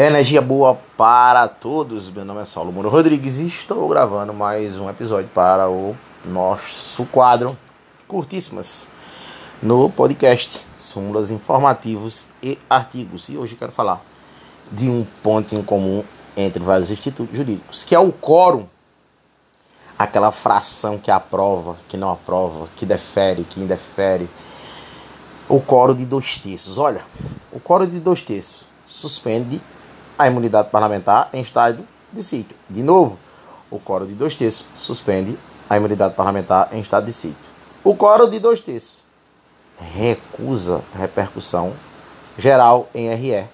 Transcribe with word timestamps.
Energia 0.00 0.40
boa 0.40 0.78
para 0.96 1.48
todos. 1.48 2.08
Meu 2.08 2.24
nome 2.24 2.40
é 2.40 2.44
Saulo 2.44 2.70
Moro 2.70 2.88
Rodrigues 2.88 3.40
e 3.40 3.48
estou 3.48 3.88
gravando 3.88 4.32
mais 4.32 4.78
um 4.78 4.88
episódio 4.88 5.28
para 5.34 5.68
o 5.68 5.96
nosso 6.24 7.04
quadro 7.06 7.58
Curtíssimas 8.06 8.86
no 9.60 9.90
podcast 9.90 10.64
Súmulas 10.76 11.32
Informativos 11.32 12.26
e 12.40 12.56
Artigos. 12.70 13.28
E 13.28 13.36
hoje 13.36 13.56
quero 13.56 13.72
falar 13.72 14.00
de 14.70 14.88
um 14.88 15.04
ponto 15.20 15.56
em 15.56 15.64
comum 15.64 16.04
entre 16.36 16.62
vários 16.62 16.92
institutos 16.92 17.36
jurídicos, 17.36 17.82
que 17.82 17.92
é 17.92 17.98
o 17.98 18.12
quórum. 18.12 18.68
Aquela 19.98 20.30
fração 20.30 20.96
que 20.96 21.10
aprova, 21.10 21.76
que 21.88 21.96
não 21.96 22.12
aprova, 22.12 22.68
que 22.76 22.86
defere, 22.86 23.42
que 23.42 23.58
indefere. 23.58 24.30
O 25.48 25.60
quórum 25.60 25.96
de 25.96 26.06
dois 26.06 26.38
terços. 26.38 26.78
Olha, 26.78 27.02
o 27.50 27.58
quórum 27.58 27.88
de 27.88 27.98
dois 27.98 28.22
terços 28.22 28.64
suspende 28.84 29.60
a 30.18 30.26
imunidade 30.26 30.70
parlamentar 30.70 31.30
em 31.32 31.40
estado 31.40 31.86
de 32.12 32.22
sítio. 32.22 32.56
De 32.68 32.82
novo, 32.82 33.18
o 33.70 33.78
coro 33.78 34.06
de 34.06 34.14
dois 34.14 34.34
terços 34.34 34.66
suspende 34.74 35.38
a 35.70 35.76
imunidade 35.76 36.14
parlamentar 36.14 36.68
em 36.72 36.80
estado 36.80 37.06
de 37.06 37.12
sítio. 37.12 37.36
O 37.84 37.94
coro 37.94 38.26
de 38.26 38.40
dois 38.40 38.60
terços 38.60 39.04
recusa 39.78 40.82
repercussão 40.94 41.72
geral 42.36 42.88
em 42.94 43.14
RE. 43.14 43.46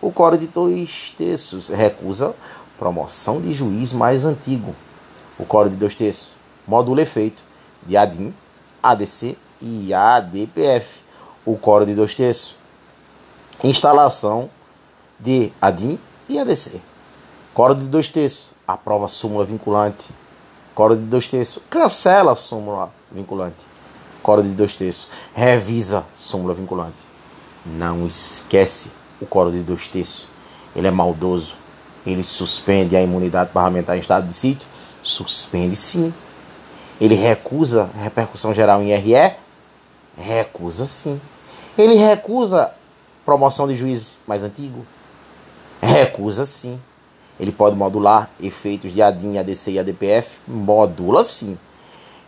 O 0.00 0.12
coro 0.12 0.36
de 0.36 0.46
dois 0.46 1.14
terços 1.16 1.70
recusa 1.70 2.34
promoção 2.76 3.40
de 3.40 3.52
juiz 3.52 3.92
mais 3.92 4.24
antigo. 4.24 4.74
O 5.38 5.46
coro 5.46 5.70
de 5.70 5.76
dois 5.76 5.94
terços 5.94 6.36
modula 6.66 7.02
efeito 7.02 7.42
de 7.82 7.96
ADIM, 7.96 8.34
ADC 8.82 9.38
e 9.60 9.94
ADPF. 9.94 11.02
O 11.44 11.56
coro 11.56 11.86
de 11.86 11.94
dois 11.94 12.14
terços 12.14 12.56
instalação 13.62 14.50
de 15.18 15.52
ADIM 15.60 15.98
e 16.28 16.38
ADC. 16.38 16.80
Coro 17.52 17.74
de 17.74 17.88
dois 17.88 18.08
terços, 18.08 18.52
aprova 18.66 19.08
súmula 19.08 19.44
vinculante. 19.44 20.08
Coro 20.74 20.96
de 20.96 21.02
dois 21.02 21.28
terços, 21.28 21.62
cancela 21.70 22.32
a 22.32 22.36
súmula 22.36 22.92
vinculante. 23.12 23.64
Coro 24.22 24.42
de 24.42 24.50
dois 24.50 24.76
terços, 24.76 25.08
revisa 25.34 26.04
súmula 26.12 26.52
vinculante. 26.54 26.96
Não 27.64 28.06
esquece 28.06 28.90
o 29.20 29.26
coro 29.26 29.52
de 29.52 29.62
dois 29.62 29.86
terços. 29.88 30.28
Ele 30.74 30.88
é 30.88 30.90
maldoso. 30.90 31.54
Ele 32.06 32.24
suspende 32.24 32.96
a 32.96 33.00
imunidade 33.00 33.50
parlamentar 33.50 33.96
em 33.96 34.00
estado 34.00 34.26
de 34.26 34.34
sítio? 34.34 34.68
Suspende 35.02 35.76
sim. 35.76 36.12
Ele 37.00 37.14
recusa 37.14 37.90
repercussão 37.96 38.52
geral 38.52 38.82
em 38.82 38.94
RE? 38.94 39.34
Recusa 40.16 40.86
sim. 40.86 41.20
Ele 41.78 41.94
recusa 41.94 42.72
promoção 43.24 43.66
de 43.66 43.76
juiz 43.76 44.18
mais 44.26 44.42
antigo? 44.42 44.84
Recusa 45.84 46.46
sim. 46.46 46.80
Ele 47.38 47.52
pode 47.52 47.76
modular 47.76 48.30
efeitos 48.40 48.92
de 48.92 49.02
ADIM, 49.02 49.38
ADC 49.38 49.72
e 49.72 49.78
ADPF? 49.78 50.38
Modula 50.46 51.22
sim. 51.24 51.58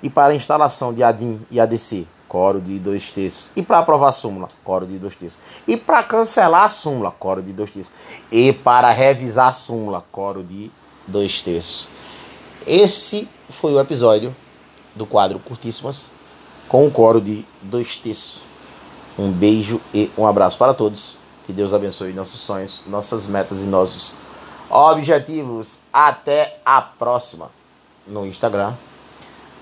E 0.02 0.10
para 0.10 0.32
a 0.32 0.36
instalação 0.36 0.92
de 0.92 1.02
ADIM 1.02 1.40
e 1.50 1.58
ADC? 1.58 2.06
Coro 2.28 2.60
de 2.60 2.78
dois 2.78 3.10
terços. 3.12 3.52
E 3.56 3.62
para 3.62 3.78
aprovar 3.78 4.08
a 4.08 4.12
súmula? 4.12 4.48
Coro 4.62 4.84
de 4.84 4.98
dois 4.98 5.14
terços. 5.14 5.38
E 5.66 5.76
para 5.76 6.02
cancelar 6.02 6.64
a 6.64 6.68
súmula? 6.68 7.10
Coro 7.10 7.40
de 7.40 7.52
dois 7.52 7.70
terços. 7.70 7.92
E 8.30 8.52
para 8.52 8.90
revisar 8.90 9.48
a 9.48 9.52
súmula? 9.52 10.04
Coro 10.12 10.42
de 10.42 10.70
dois 11.06 11.40
terços. 11.40 11.88
Esse 12.66 13.28
foi 13.48 13.72
o 13.72 13.80
episódio 13.80 14.34
do 14.94 15.06
quadro 15.06 15.38
Curtíssimas 15.38 16.10
com 16.68 16.86
o 16.86 16.90
coro 16.90 17.20
de 17.20 17.46
dois 17.62 17.96
terços. 17.96 18.42
Um 19.18 19.30
beijo 19.30 19.80
e 19.94 20.10
um 20.18 20.26
abraço 20.26 20.58
para 20.58 20.74
todos. 20.74 21.20
Que 21.46 21.52
Deus 21.52 21.72
abençoe 21.72 22.12
nossos 22.12 22.40
sonhos, 22.40 22.82
nossas 22.86 23.24
metas 23.26 23.62
e 23.62 23.66
nossos 23.66 24.14
objetivos. 24.68 25.78
Até 25.92 26.60
a 26.64 26.82
próxima. 26.82 27.50
No 28.06 28.26
Instagram, 28.26 28.74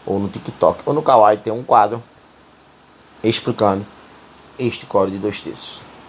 ou 0.05 0.19
no 0.19 0.29
TikTok, 0.29 0.83
ou 0.85 0.93
no 0.93 1.03
Kawaii 1.03 1.39
tem 1.39 1.53
um 1.53 1.63
quadro 1.63 2.03
explicando 3.23 3.87
este 4.59 4.85
código 4.85 5.17
de 5.17 5.23
dois 5.23 5.41
terços. 5.41 5.81